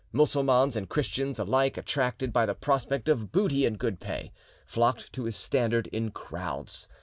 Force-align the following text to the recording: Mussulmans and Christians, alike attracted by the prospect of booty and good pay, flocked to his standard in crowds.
Mussulmans 0.11 0.75
and 0.75 0.89
Christians, 0.89 1.37
alike 1.37 1.77
attracted 1.77 2.33
by 2.33 2.47
the 2.47 2.55
prospect 2.55 3.07
of 3.07 3.31
booty 3.31 3.67
and 3.67 3.77
good 3.77 3.99
pay, 3.99 4.31
flocked 4.65 5.13
to 5.13 5.25
his 5.25 5.35
standard 5.35 5.85
in 5.85 6.09
crowds. 6.09 6.89